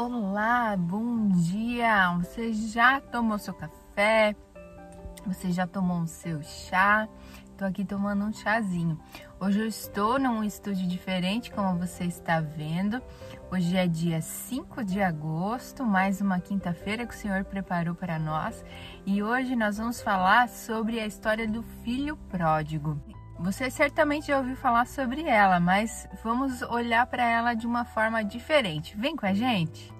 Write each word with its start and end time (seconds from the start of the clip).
Olá, 0.00 0.76
bom 0.76 1.26
dia! 1.26 2.16
Você 2.18 2.52
já 2.52 3.00
tomou 3.00 3.36
seu 3.36 3.52
café? 3.52 4.36
Você 5.26 5.50
já 5.50 5.66
tomou 5.66 6.02
o 6.02 6.06
seu 6.06 6.40
chá? 6.40 7.08
Tô 7.56 7.64
aqui 7.64 7.84
tomando 7.84 8.24
um 8.24 8.32
chazinho. 8.32 8.96
Hoje 9.40 9.58
eu 9.58 9.66
estou 9.66 10.16
num 10.16 10.44
estúdio 10.44 10.86
diferente, 10.86 11.50
como 11.50 11.80
você 11.80 12.04
está 12.04 12.40
vendo. 12.40 13.02
Hoje 13.50 13.76
é 13.76 13.88
dia 13.88 14.20
5 14.20 14.84
de 14.84 15.02
agosto, 15.02 15.84
mais 15.84 16.20
uma 16.20 16.38
quinta-feira 16.38 17.04
que 17.04 17.14
o 17.14 17.18
Senhor 17.18 17.42
preparou 17.42 17.96
para 17.96 18.20
nós. 18.20 18.64
E 19.04 19.20
hoje 19.20 19.56
nós 19.56 19.78
vamos 19.78 20.00
falar 20.00 20.48
sobre 20.48 21.00
a 21.00 21.06
história 21.06 21.48
do 21.48 21.64
filho 21.82 22.16
pródigo. 22.30 23.02
Você 23.38 23.70
certamente 23.70 24.26
já 24.26 24.38
ouviu 24.38 24.56
falar 24.56 24.84
sobre 24.84 25.22
ela, 25.22 25.60
mas 25.60 26.08
vamos 26.24 26.60
olhar 26.62 27.06
para 27.06 27.22
ela 27.22 27.54
de 27.54 27.68
uma 27.68 27.84
forma 27.84 28.24
diferente. 28.24 28.96
Vem 28.96 29.14
com 29.14 29.26
a 29.26 29.32
gente! 29.32 29.92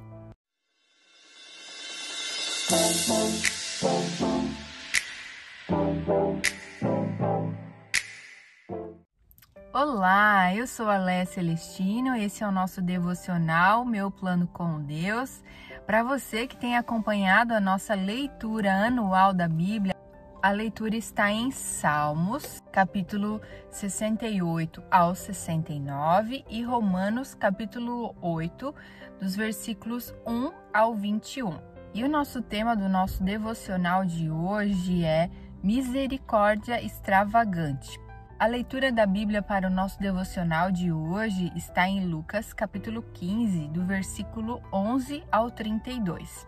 Olá, 9.72 10.52
eu 10.52 10.66
sou 10.66 10.88
a 10.88 10.98
Léa 10.98 11.24
Celestino, 11.24 12.16
esse 12.16 12.42
é 12.42 12.48
o 12.48 12.50
nosso 12.50 12.82
devocional 12.82 13.84
Meu 13.84 14.10
Plano 14.10 14.48
com 14.48 14.82
Deus. 14.82 15.44
Para 15.86 16.02
você 16.02 16.48
que 16.48 16.56
tem 16.56 16.76
acompanhado 16.76 17.54
a 17.54 17.60
nossa 17.60 17.94
leitura 17.94 18.72
anual 18.86 19.32
da 19.32 19.46
Bíblia, 19.46 19.94
a 20.40 20.50
leitura 20.50 20.96
está 20.96 21.32
em 21.32 21.50
Salmos, 21.50 22.62
capítulo 22.70 23.40
68 23.70 24.82
ao 24.90 25.14
69 25.14 26.44
e 26.48 26.62
Romanos, 26.62 27.34
capítulo 27.34 28.14
8, 28.20 28.74
dos 29.20 29.34
versículos 29.34 30.14
1 30.24 30.52
ao 30.72 30.94
21. 30.94 31.58
E 31.92 32.04
o 32.04 32.08
nosso 32.08 32.40
tema 32.40 32.76
do 32.76 32.88
nosso 32.88 33.22
devocional 33.22 34.04
de 34.04 34.30
hoje 34.30 35.04
é 35.04 35.28
Misericórdia 35.60 36.80
Extravagante. 36.80 37.98
A 38.38 38.46
leitura 38.46 38.92
da 38.92 39.04
Bíblia 39.04 39.42
para 39.42 39.66
o 39.66 39.70
nosso 39.70 39.98
devocional 39.98 40.70
de 40.70 40.92
hoje 40.92 41.52
está 41.56 41.88
em 41.88 42.06
Lucas, 42.06 42.52
capítulo 42.52 43.02
15, 43.14 43.66
do 43.68 43.84
versículo 43.84 44.62
11 44.72 45.24
ao 45.32 45.50
32. 45.50 46.46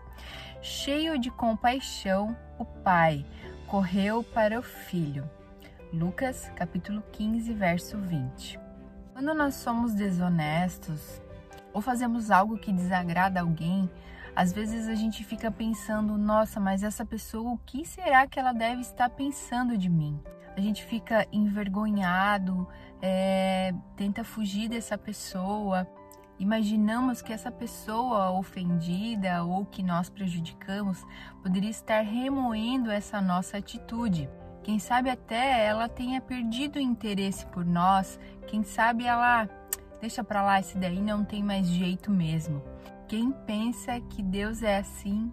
Cheio 0.63 1.19
de 1.19 1.31
compaixão, 1.31 2.37
o 2.59 2.65
pai 2.65 3.25
correu 3.71 4.25
para 4.25 4.59
o 4.59 4.63
filho. 4.65 5.31
Lucas, 5.93 6.51
capítulo 6.57 7.05
15, 7.13 7.55
verso 7.55 7.97
20. 7.99 8.59
Quando 9.13 9.33
nós 9.33 9.55
somos 9.55 9.95
desonestos 9.95 11.23
ou 11.73 11.81
fazemos 11.81 12.33
algo 12.33 12.59
que 12.59 12.73
desagrada 12.73 13.41
alguém, 13.41 13.89
às 14.35 14.53
vezes 14.53 14.89
a 14.89 14.97
gente 14.97 15.23
fica 15.23 15.53
pensando, 15.53 16.19
nossa, 16.19 16.59
mas 16.59 16.83
essa 16.83 17.07
pessoa, 17.07 17.53
o 17.53 17.59
que 17.59 17.85
será 17.85 18.27
que 18.27 18.41
ela 18.41 18.53
deve 18.53 18.81
estar 18.81 19.09
pensando 19.09 19.79
de 19.79 19.89
mim? 19.89 20.21
A 20.57 20.61
gente 20.61 20.85
fica 20.85 21.25
envergonhado, 21.31 22.67
é, 23.01 23.73
tenta 23.95 24.25
fugir 24.25 24.69
dessa 24.69 24.99
pessoa, 24.99 25.87
Imaginamos 26.41 27.21
que 27.21 27.35
essa 27.35 27.51
pessoa 27.51 28.31
ofendida 28.31 29.45
ou 29.45 29.67
que 29.67 29.83
nós 29.83 30.09
prejudicamos 30.09 31.07
poderia 31.43 31.69
estar 31.69 32.01
remoendo 32.01 32.91
essa 32.91 33.21
nossa 33.21 33.59
atitude. 33.59 34.27
Quem 34.63 34.79
sabe 34.79 35.11
até 35.11 35.67
ela 35.67 35.87
tenha 35.87 36.19
perdido 36.19 36.77
o 36.77 36.81
interesse 36.81 37.45
por 37.45 37.63
nós, 37.63 38.19
quem 38.47 38.63
sabe 38.63 39.05
ela 39.05 39.51
deixa 40.01 40.25
para 40.25 40.43
lá, 40.43 40.59
esse 40.59 40.79
daí 40.79 41.03
não 41.03 41.27
tem 41.27 41.43
mais 41.43 41.67
jeito 41.67 42.11
mesmo. 42.11 42.63
Quem 43.07 43.33
pensa 43.33 44.01
que 44.01 44.23
Deus 44.23 44.63
é 44.63 44.79
assim 44.79 45.31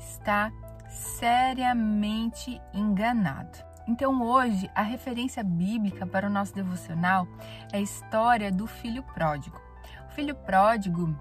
está 0.00 0.52
seriamente 0.88 2.60
enganado. 2.74 3.58
Então, 3.86 4.20
hoje, 4.22 4.68
a 4.74 4.82
referência 4.82 5.44
bíblica 5.44 6.04
para 6.04 6.26
o 6.26 6.30
nosso 6.30 6.52
devocional 6.52 7.28
é 7.72 7.76
a 7.76 7.80
história 7.80 8.50
do 8.50 8.66
filho 8.66 9.04
pródigo 9.14 9.67
filho 10.18 10.34
pródigo, 10.34 11.14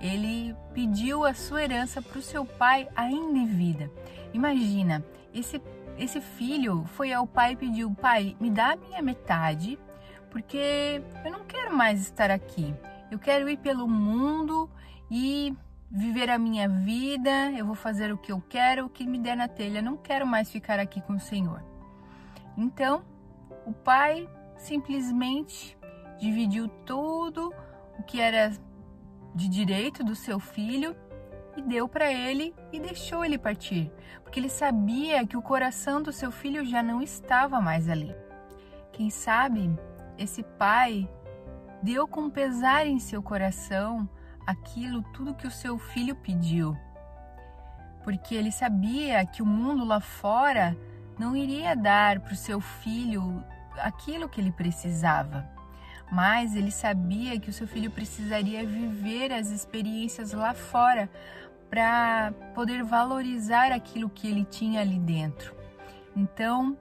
ele 0.00 0.56
pediu 0.72 1.26
a 1.26 1.34
sua 1.34 1.62
herança 1.62 2.00
para 2.00 2.18
o 2.18 2.22
seu 2.22 2.46
pai 2.46 2.88
ainda 2.96 3.38
em 3.38 3.44
vida. 3.44 3.90
Imagina, 4.32 5.04
esse, 5.34 5.60
esse 5.98 6.18
filho 6.18 6.86
foi 6.94 7.12
ao 7.12 7.26
pai 7.26 7.52
e 7.52 7.56
pediu: 7.56 7.90
Pai, 7.90 8.34
me 8.40 8.50
dá 8.50 8.72
a 8.72 8.76
minha 8.76 9.02
metade, 9.02 9.78
porque 10.30 11.02
eu 11.22 11.30
não 11.30 11.44
quero 11.44 11.76
mais 11.76 12.00
estar 12.00 12.30
aqui. 12.30 12.74
Eu 13.10 13.18
quero 13.18 13.50
ir 13.50 13.58
pelo 13.58 13.86
mundo 13.86 14.70
e 15.10 15.54
viver 15.90 16.30
a 16.30 16.38
minha 16.38 16.70
vida. 16.70 17.50
Eu 17.52 17.66
vou 17.66 17.74
fazer 17.74 18.10
o 18.10 18.16
que 18.16 18.32
eu 18.32 18.42
quero, 18.48 18.86
o 18.86 18.88
que 18.88 19.06
me 19.06 19.18
der 19.18 19.36
na 19.36 19.46
telha. 19.46 19.82
Não 19.82 19.98
quero 19.98 20.26
mais 20.26 20.50
ficar 20.50 20.78
aqui 20.78 21.02
com 21.02 21.14
o 21.14 21.20
Senhor. 21.20 21.62
Então, 22.56 23.02
o 23.66 23.74
pai 23.74 24.26
simplesmente 24.56 25.76
dividiu 26.18 26.66
tudo 26.86 27.52
o 27.98 28.02
que 28.02 28.20
era 28.20 28.52
de 29.34 29.48
direito 29.48 30.04
do 30.04 30.14
seu 30.14 30.38
filho 30.38 30.96
e 31.56 31.62
deu 31.62 31.88
para 31.88 32.12
ele 32.12 32.54
e 32.72 32.78
deixou 32.78 33.24
ele 33.24 33.36
partir, 33.36 33.92
porque 34.22 34.38
ele 34.38 34.48
sabia 34.48 35.26
que 35.26 35.36
o 35.36 35.42
coração 35.42 36.00
do 36.02 36.12
seu 36.12 36.30
filho 36.30 36.64
já 36.64 36.82
não 36.82 37.02
estava 37.02 37.60
mais 37.60 37.88
ali. 37.88 38.14
Quem 38.92 39.10
sabe 39.10 39.70
esse 40.16 40.42
pai 40.42 41.08
deu 41.82 42.06
com 42.06 42.30
pesar 42.30 42.86
em 42.86 42.98
seu 42.98 43.22
coração 43.22 44.08
aquilo 44.46 45.02
tudo 45.12 45.34
que 45.34 45.46
o 45.46 45.50
seu 45.50 45.78
filho 45.78 46.14
pediu, 46.14 46.76
porque 48.04 48.34
ele 48.34 48.52
sabia 48.52 49.24
que 49.26 49.42
o 49.42 49.46
mundo 49.46 49.84
lá 49.84 50.00
fora 50.00 50.76
não 51.18 51.36
iria 51.36 51.74
dar 51.74 52.20
para 52.20 52.32
o 52.32 52.36
seu 52.36 52.60
filho 52.60 53.44
aquilo 53.76 54.28
que 54.28 54.40
ele 54.40 54.52
precisava 54.52 55.57
mas 56.10 56.56
ele 56.56 56.70
sabia 56.70 57.38
que 57.38 57.50
o 57.50 57.52
seu 57.52 57.66
filho 57.66 57.90
precisaria 57.90 58.66
viver 58.66 59.32
as 59.32 59.50
experiências 59.50 60.32
lá 60.32 60.54
fora 60.54 61.10
para 61.68 62.32
poder 62.54 62.82
valorizar 62.82 63.72
aquilo 63.72 64.08
que 64.08 64.26
ele 64.26 64.44
tinha 64.44 64.80
ali 64.80 64.98
dentro. 64.98 65.54
Então, 66.16 66.76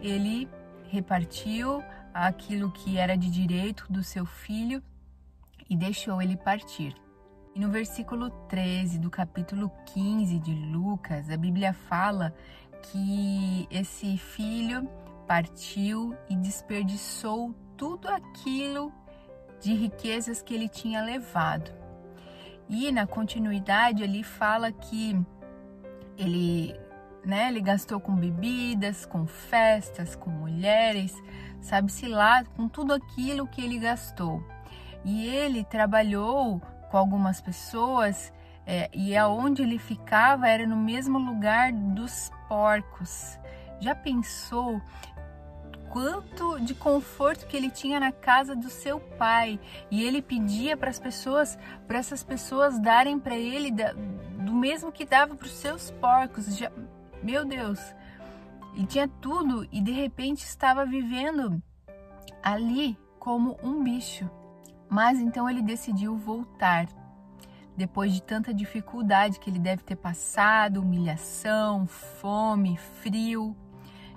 ele 0.00 0.48
repartiu 0.88 1.82
aquilo 2.14 2.70
que 2.70 2.96
era 2.96 3.16
de 3.16 3.30
direito 3.30 3.86
do 3.90 4.02
seu 4.02 4.24
filho 4.24 4.82
e 5.68 5.76
deixou 5.76 6.20
ele 6.22 6.36
partir. 6.36 6.94
E 7.54 7.60
no 7.60 7.68
versículo 7.68 8.30
13 8.48 8.98
do 8.98 9.10
capítulo 9.10 9.70
15 9.92 10.38
de 10.38 10.52
Lucas, 10.52 11.28
a 11.28 11.36
Bíblia 11.36 11.72
fala 11.72 12.34
que 12.82 13.66
esse 13.70 14.16
filho 14.16 14.88
partiu 15.26 16.16
e 16.28 16.36
desperdiçou 16.36 17.54
tudo 17.80 18.08
aquilo 18.08 18.92
de 19.58 19.72
riquezas 19.72 20.42
que 20.42 20.52
ele 20.52 20.68
tinha 20.68 21.02
levado. 21.02 21.70
E 22.68 22.92
na 22.92 23.06
continuidade 23.06 24.02
ele 24.02 24.22
fala 24.22 24.70
que 24.70 25.18
ele, 26.18 26.78
né, 27.24 27.48
ele 27.48 27.62
gastou 27.62 27.98
com 27.98 28.14
bebidas, 28.14 29.06
com 29.06 29.26
festas, 29.26 30.14
com 30.14 30.28
mulheres, 30.28 31.14
sabe-se 31.62 32.06
lá, 32.06 32.44
com 32.44 32.68
tudo 32.68 32.92
aquilo 32.92 33.46
que 33.46 33.62
ele 33.64 33.78
gastou. 33.78 34.44
E 35.02 35.26
ele 35.26 35.64
trabalhou 35.64 36.60
com 36.90 36.98
algumas 36.98 37.40
pessoas 37.40 38.30
é, 38.66 38.90
e 38.92 39.16
aonde 39.16 39.62
ele 39.62 39.78
ficava 39.78 40.46
era 40.46 40.66
no 40.66 40.76
mesmo 40.76 41.18
lugar 41.18 41.72
dos 41.72 42.30
porcos. 42.46 43.38
Já 43.80 43.94
pensou 43.94 44.82
quanto 45.90 46.60
de 46.60 46.72
conforto 46.72 47.46
que 47.46 47.56
ele 47.56 47.68
tinha 47.68 47.98
na 47.98 48.12
casa 48.12 48.54
do 48.54 48.70
seu 48.70 49.00
pai 49.00 49.58
e 49.90 50.02
ele 50.02 50.22
pedia 50.22 50.76
para 50.76 50.88
as 50.88 51.00
pessoas, 51.00 51.58
para 51.86 51.98
essas 51.98 52.22
pessoas 52.22 52.78
darem 52.78 53.18
para 53.18 53.36
ele 53.36 53.72
do 53.72 54.54
mesmo 54.54 54.92
que 54.92 55.04
dava 55.04 55.34
para 55.34 55.46
os 55.46 55.52
seus 55.52 55.90
porcos. 55.90 56.56
Já, 56.56 56.70
meu 57.22 57.44
Deus, 57.44 57.80
ele 58.74 58.86
tinha 58.86 59.08
tudo 59.08 59.66
e 59.72 59.82
de 59.82 59.90
repente 59.90 60.44
estava 60.44 60.86
vivendo 60.86 61.60
ali 62.42 62.96
como 63.18 63.58
um 63.62 63.82
bicho. 63.82 64.30
Mas 64.88 65.20
então 65.20 65.50
ele 65.50 65.60
decidiu 65.60 66.16
voltar. 66.16 66.86
Depois 67.76 68.12
de 68.12 68.22
tanta 68.22 68.52
dificuldade 68.54 69.40
que 69.40 69.50
ele 69.50 69.58
deve 69.58 69.82
ter 69.82 69.96
passado, 69.96 70.80
humilhação, 70.82 71.86
fome, 71.86 72.76
frio, 72.76 73.56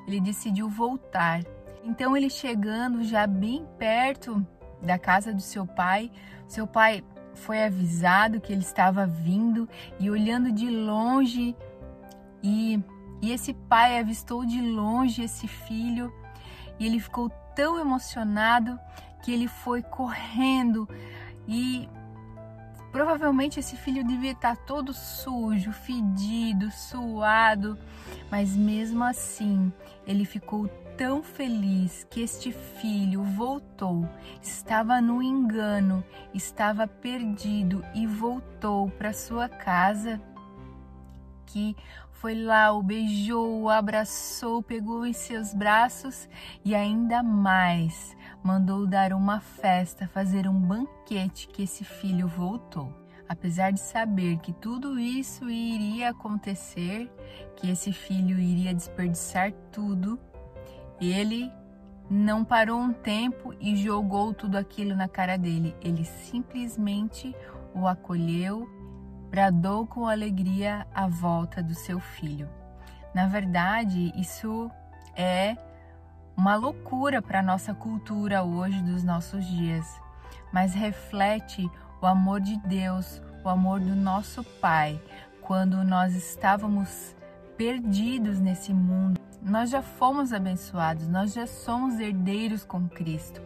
ele 0.07 0.19
decidiu 0.19 0.69
voltar. 0.69 1.41
Então 1.83 2.15
ele 2.15 2.29
chegando 2.29 3.03
já 3.03 3.27
bem 3.27 3.65
perto 3.77 4.45
da 4.81 4.97
casa 4.97 5.33
do 5.33 5.41
seu 5.41 5.65
pai, 5.65 6.11
seu 6.47 6.65
pai 6.65 7.03
foi 7.33 7.63
avisado 7.63 8.39
que 8.39 8.53
ele 8.53 8.61
estava 8.61 9.05
vindo 9.05 9.67
e 9.99 10.09
olhando 10.09 10.51
de 10.51 10.69
longe 10.69 11.55
e, 12.41 12.79
e 13.21 13.31
esse 13.31 13.53
pai 13.53 13.99
avistou 13.99 14.45
de 14.45 14.61
longe 14.61 15.23
esse 15.23 15.47
filho 15.47 16.13
e 16.79 16.85
ele 16.85 16.99
ficou 16.99 17.29
tão 17.55 17.79
emocionado 17.79 18.79
que 19.21 19.31
ele 19.31 19.47
foi 19.47 19.81
correndo 19.81 20.87
e 21.47 21.89
Provavelmente 22.93 23.59
esse 23.59 23.75
filho 23.75 24.03
devia 24.03 24.33
estar 24.33 24.55
todo 24.55 24.93
sujo, 24.93 25.71
fedido, 25.71 26.69
suado, 26.69 27.75
mas 28.29 28.55
mesmo 28.55 29.03
assim 29.03 29.73
ele 30.05 30.25
ficou 30.25 30.69
tão 30.97 31.23
feliz 31.23 32.05
que 32.09 32.21
este 32.21 32.51
filho 32.51 33.23
voltou, 33.23 34.07
estava 34.41 35.01
no 35.01 35.21
engano, 35.21 36.03
estava 36.33 36.87
perdido 36.87 37.83
e 37.93 38.05
voltou 38.05 38.89
para 38.89 39.13
sua 39.13 39.49
casa. 39.49 40.21
Que 41.45 41.75
foi 42.11 42.35
lá, 42.35 42.71
o 42.71 42.81
beijou, 42.81 43.63
o 43.63 43.69
abraçou, 43.69 44.63
pegou 44.63 45.05
em 45.05 45.13
seus 45.13 45.53
braços 45.53 46.27
e 46.63 46.73
ainda 46.73 47.21
mais 47.21 48.15
mandou 48.43 48.87
dar 48.87 49.13
uma 49.13 49.39
festa, 49.39 50.07
fazer 50.07 50.47
um 50.47 50.59
banquete 50.59 51.47
que 51.47 51.63
esse 51.63 51.83
filho 51.83 52.27
voltou. 52.27 52.93
Apesar 53.27 53.71
de 53.71 53.79
saber 53.79 54.37
que 54.39 54.51
tudo 54.53 54.99
isso 54.99 55.49
iria 55.49 56.09
acontecer, 56.09 57.09
que 57.55 57.69
esse 57.69 57.91
filho 57.91 58.39
iria 58.39 58.73
desperdiçar 58.73 59.51
tudo, 59.71 60.19
ele 60.99 61.51
não 62.09 62.43
parou 62.43 62.79
um 62.79 62.93
tempo 62.93 63.53
e 63.59 63.75
jogou 63.75 64.33
tudo 64.33 64.57
aquilo 64.57 64.95
na 64.95 65.07
cara 65.07 65.37
dele. 65.37 65.75
Ele 65.81 66.05
simplesmente 66.05 67.35
o 67.73 67.87
acolheu, 67.87 68.67
bradou 69.29 69.87
com 69.87 70.07
alegria 70.07 70.85
a 70.93 71.07
volta 71.07 71.61
do 71.63 71.73
seu 71.73 71.99
filho. 71.99 72.47
Na 73.13 73.27
verdade, 73.27 74.11
isso 74.15 74.69
é 75.15 75.55
uma 76.35 76.55
loucura 76.55 77.21
para 77.21 77.39
a 77.39 77.43
nossa 77.43 77.73
cultura 77.73 78.43
hoje, 78.43 78.81
dos 78.81 79.03
nossos 79.03 79.45
dias, 79.45 79.87
mas 80.51 80.73
reflete 80.73 81.69
o 82.01 82.05
amor 82.05 82.41
de 82.41 82.57
Deus, 82.67 83.21
o 83.43 83.49
amor 83.49 83.79
do 83.79 83.95
nosso 83.95 84.43
Pai, 84.43 85.01
quando 85.41 85.83
nós 85.83 86.15
estávamos 86.15 87.15
perdidos 87.55 88.39
nesse 88.39 88.73
mundo 88.73 89.22
nós 89.43 89.69
já 89.69 89.81
fomos 89.81 90.31
abençoados, 90.31 91.07
nós 91.07 91.33
já 91.33 91.45
somos 91.45 91.99
herdeiros 91.99 92.63
com 92.63 92.87
Cristo. 92.87 93.41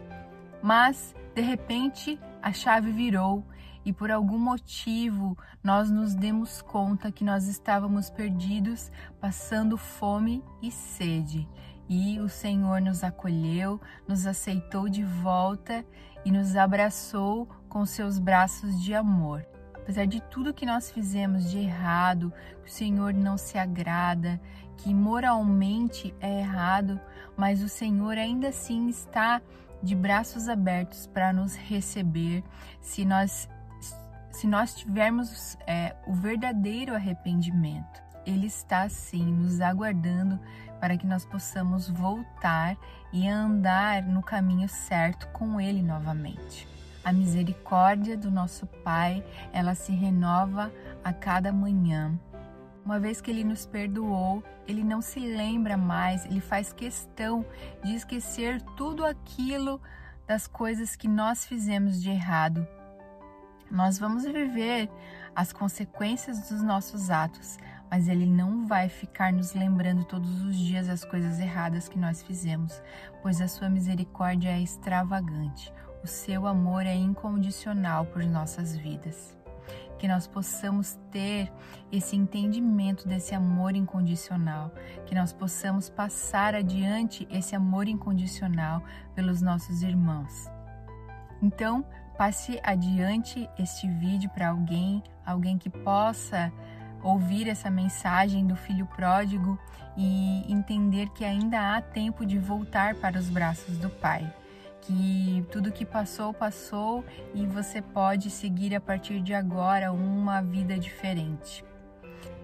Mas, 0.62 1.14
de 1.34 1.42
repente, 1.42 2.18
a 2.40 2.52
chave 2.52 2.92
virou 2.92 3.44
e 3.84 3.92
por 3.92 4.10
algum 4.10 4.38
motivo 4.38 5.36
nós 5.62 5.90
nos 5.90 6.14
demos 6.14 6.62
conta 6.62 7.10
que 7.10 7.24
nós 7.24 7.48
estávamos 7.48 8.10
perdidos, 8.10 8.92
passando 9.20 9.76
fome 9.76 10.44
e 10.62 10.70
sede. 10.70 11.48
E 11.88 12.20
o 12.20 12.28
Senhor 12.28 12.80
nos 12.80 13.02
acolheu, 13.02 13.80
nos 14.06 14.26
aceitou 14.26 14.88
de 14.88 15.02
volta 15.02 15.84
e 16.24 16.30
nos 16.30 16.54
abraçou 16.54 17.48
com 17.68 17.84
seus 17.86 18.18
braços 18.18 18.80
de 18.82 18.94
amor 18.94 19.44
apesar 19.88 20.06
de 20.06 20.20
tudo 20.20 20.52
que 20.52 20.66
nós 20.66 20.90
fizemos 20.90 21.50
de 21.50 21.60
errado, 21.60 22.30
que 22.62 22.68
o 22.68 22.70
Senhor 22.70 23.14
não 23.14 23.38
se 23.38 23.56
agrada, 23.56 24.38
que 24.76 24.92
moralmente 24.92 26.14
é 26.20 26.40
errado, 26.40 27.00
mas 27.34 27.62
o 27.62 27.70
Senhor 27.70 28.18
ainda 28.18 28.48
assim 28.48 28.90
está 28.90 29.40
de 29.82 29.94
braços 29.94 30.46
abertos 30.46 31.06
para 31.06 31.32
nos 31.32 31.56
receber 31.56 32.44
se 32.82 33.06
nós 33.06 33.48
se 34.30 34.46
nós 34.46 34.74
tivermos 34.74 35.56
é, 35.66 35.96
o 36.06 36.12
verdadeiro 36.12 36.94
arrependimento. 36.94 38.02
Ele 38.26 38.46
está 38.46 38.90
sim 38.90 39.24
nos 39.24 39.58
aguardando 39.58 40.38
para 40.78 40.98
que 40.98 41.06
nós 41.06 41.24
possamos 41.24 41.88
voltar 41.88 42.76
e 43.10 43.26
andar 43.26 44.02
no 44.02 44.22
caminho 44.22 44.68
certo 44.68 45.26
com 45.28 45.58
Ele 45.58 45.82
novamente. 45.82 46.68
A 47.08 47.12
misericórdia 47.12 48.18
do 48.18 48.30
nosso 48.30 48.66
Pai, 48.66 49.24
ela 49.50 49.74
se 49.74 49.92
renova 49.92 50.70
a 51.02 51.10
cada 51.10 51.50
manhã. 51.50 52.20
Uma 52.84 53.00
vez 53.00 53.18
que 53.18 53.30
ele 53.30 53.42
nos 53.42 53.64
perdoou, 53.64 54.44
ele 54.66 54.84
não 54.84 55.00
se 55.00 55.18
lembra 55.18 55.74
mais, 55.74 56.26
ele 56.26 56.42
faz 56.42 56.70
questão 56.70 57.46
de 57.82 57.94
esquecer 57.94 58.60
tudo 58.76 59.06
aquilo 59.06 59.80
das 60.26 60.46
coisas 60.46 60.96
que 60.96 61.08
nós 61.08 61.46
fizemos 61.46 62.02
de 62.02 62.10
errado. 62.10 62.68
Nós 63.70 63.98
vamos 63.98 64.24
viver 64.24 64.90
as 65.34 65.50
consequências 65.50 66.50
dos 66.50 66.60
nossos 66.60 67.08
atos, 67.08 67.56
mas 67.90 68.06
ele 68.06 68.26
não 68.26 68.66
vai 68.66 68.90
ficar 68.90 69.32
nos 69.32 69.54
lembrando 69.54 70.04
todos 70.04 70.42
os 70.42 70.54
dias 70.54 70.90
as 70.90 71.06
coisas 71.06 71.40
erradas 71.40 71.88
que 71.88 71.98
nós 71.98 72.22
fizemos, 72.22 72.82
pois 73.22 73.40
a 73.40 73.48
sua 73.48 73.70
misericórdia 73.70 74.50
é 74.50 74.60
extravagante. 74.60 75.72
O 76.02 76.06
seu 76.06 76.46
amor 76.46 76.86
é 76.86 76.94
incondicional 76.94 78.06
por 78.06 78.22
nossas 78.24 78.76
vidas. 78.76 79.36
Que 79.98 80.06
nós 80.06 80.28
possamos 80.28 80.96
ter 81.10 81.52
esse 81.90 82.14
entendimento 82.14 83.08
desse 83.08 83.34
amor 83.34 83.74
incondicional, 83.74 84.72
que 85.06 85.14
nós 85.14 85.32
possamos 85.32 85.90
passar 85.90 86.54
adiante 86.54 87.26
esse 87.30 87.56
amor 87.56 87.88
incondicional 87.88 88.80
pelos 89.14 89.42
nossos 89.42 89.82
irmãos. 89.82 90.48
Então, 91.42 91.84
passe 92.16 92.60
adiante 92.62 93.50
este 93.58 93.88
vídeo 93.88 94.30
para 94.30 94.50
alguém, 94.50 95.02
alguém 95.26 95.58
que 95.58 95.68
possa 95.68 96.52
ouvir 97.02 97.48
essa 97.48 97.70
mensagem 97.70 98.46
do 98.46 98.54
filho 98.54 98.86
pródigo 98.86 99.58
e 99.96 100.44
entender 100.52 101.08
que 101.10 101.24
ainda 101.24 101.76
há 101.76 101.82
tempo 101.82 102.24
de 102.24 102.38
voltar 102.38 102.94
para 102.94 103.18
os 103.18 103.28
braços 103.28 103.78
do 103.78 103.90
Pai 103.90 104.32
que 104.88 105.44
tudo 105.52 105.70
que 105.70 105.84
passou, 105.84 106.32
passou 106.32 107.04
e 107.34 107.46
você 107.46 107.82
pode 107.82 108.30
seguir 108.30 108.74
a 108.74 108.80
partir 108.80 109.20
de 109.20 109.34
agora 109.34 109.92
uma 109.92 110.40
vida 110.40 110.78
diferente. 110.78 111.62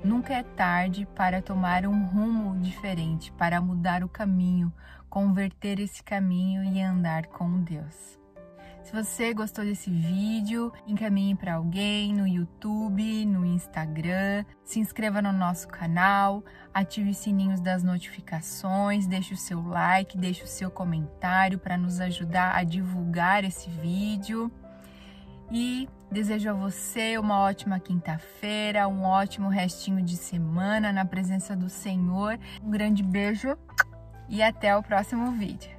Nunca 0.05 0.35
é 0.35 0.43
tarde 0.43 1.08
para 1.17 1.41
tomar 1.41 1.87
um 1.87 2.05
rumo 2.05 2.61
diferente, 2.61 3.32
para 3.32 3.62
mudar 3.62 4.05
o 4.05 4.08
caminho, 4.11 4.70
converter 5.08 5.81
esse 5.81 6.02
caminho 6.02 6.62
e 6.62 6.82
andar 6.82 7.29
com 7.29 7.62
Deus. 7.62 8.23
Se 8.84 8.92
você 8.92 9.32
gostou 9.32 9.64
desse 9.64 9.90
vídeo, 9.90 10.70
encaminhe 10.86 11.34
para 11.34 11.54
alguém 11.54 12.12
no 12.12 12.28
YouTube, 12.28 13.25
no 13.25 13.46
Instagram, 13.46 14.44
se 14.62 14.78
inscreva 14.78 15.22
no 15.22 15.32
nosso 15.32 15.66
canal, 15.69 16.44
ative 16.72 17.08
os 17.08 17.16
sininhos 17.16 17.60
das 17.60 17.82
notificações, 17.82 19.06
deixe 19.06 19.32
o 19.32 19.38
seu 19.38 19.66
like, 19.66 20.19
deixe 20.19 20.44
o 20.44 20.46
seu 20.46 20.70
comentário 20.70 21.58
para 21.58 21.78
nos 21.78 21.98
ajudar 21.98 22.54
a 22.54 22.62
divulgar 22.62 23.42
esse 23.42 23.70
vídeo. 23.70 24.52
E 25.50 25.88
desejo 26.12 26.50
a 26.50 26.53
você 26.53 27.17
uma 27.17 27.38
ótima 27.38 27.81
quinta-feira, 27.81 28.86
um 28.86 29.03
ótimo 29.05 29.48
restinho 29.48 30.03
de 30.03 30.17
semana 30.17 30.93
na 30.93 31.06
presença 31.06 31.56
do 31.56 31.70
Senhor. 31.70 32.38
Um 32.62 32.70
grande 32.70 33.03
beijo 33.03 33.56
e 34.29 34.43
até 34.43 34.76
o 34.76 34.82
próximo 34.82 35.32
vídeo. 35.32 35.73